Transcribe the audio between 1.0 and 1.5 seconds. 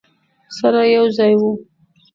ځای